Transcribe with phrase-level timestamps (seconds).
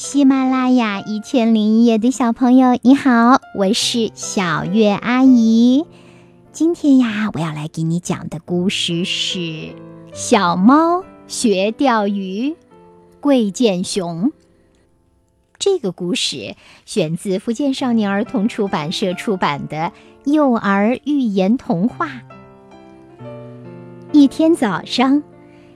[0.00, 5.86] 喜马拉雅一千零一夜的小朋友，你好，我是小月阿姨。
[6.52, 9.38] 今天呀，我要来给你讲的故事是
[10.12, 12.50] 《小猫学钓鱼》，
[13.18, 14.30] 贵贱熊。
[15.58, 16.54] 这个故事
[16.86, 19.92] 选自福建少年儿童出版社出版的
[20.24, 22.22] 幼儿寓言童话。
[24.12, 25.24] 一天早上，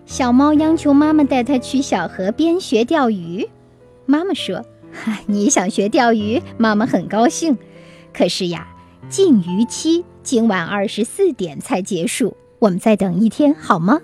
[0.07, 3.49] 小猫央求妈妈带它去小河边学钓鱼。
[4.07, 4.65] 妈妈说
[5.27, 7.57] ：“你想学钓鱼，妈妈很高兴。
[8.13, 8.69] 可是呀，
[9.09, 14.01] 禁渔期今晚二十四点才结束，我们再等一天好吗？”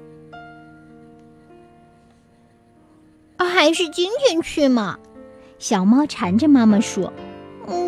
[3.39, 4.99] 还是今天去嘛。
[5.59, 7.13] 小猫缠着妈妈说：“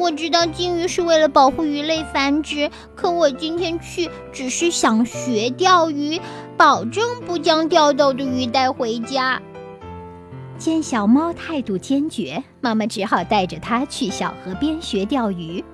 [0.01, 6.21] 我知道禁渔是为了保护鱼类繁殖，可我今天去只是想学钓鱼，
[6.57, 9.41] 保证不将钓到的鱼带回家。”
[10.61, 15.65] 见小猫态度坚决，妈妈只好带着它去小河边学钓鱼。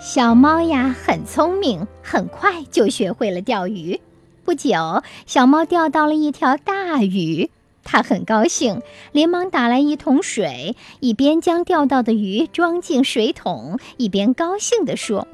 [0.00, 4.00] 小猫呀，很聪明，很快就学会了钓鱼。
[4.44, 7.50] 不久，小猫钓到了一条大鱼，
[7.84, 15.28] 它很高兴，连忙打来一桶水，一边将钓到的鱼装进水桶，一边高兴地说：“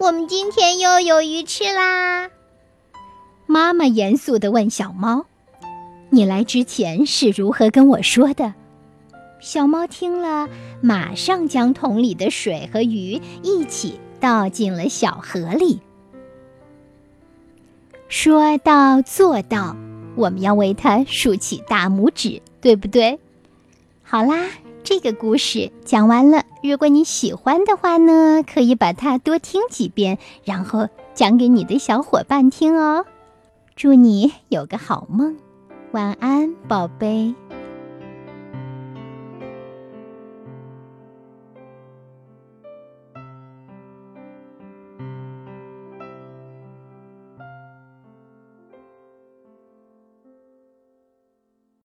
[0.00, 2.30] 我们今天又有鱼吃啦！”
[3.44, 5.26] 妈妈严肃地问小猫。
[6.10, 8.54] 你来之前是如何跟我说的？
[9.40, 10.48] 小猫听了，
[10.82, 15.80] 马上将桶里的水和鱼一起倒进了小河里。
[18.08, 19.76] 说到做到，
[20.16, 23.18] 我们要为它竖起大拇指，对不对？
[24.02, 24.48] 好啦，
[24.82, 26.42] 这个故事讲完了。
[26.62, 33.06] 如果你喜欢的话呢，可以把它多听几遍，然后讲给你的小伙伴听哦。
[33.76, 35.36] 祝你有个好梦。
[35.92, 37.34] 晚安，宝贝。